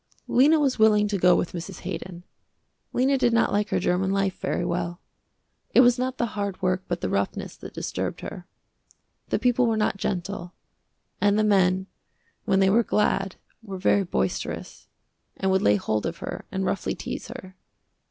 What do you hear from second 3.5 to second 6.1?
like her german life very well. It was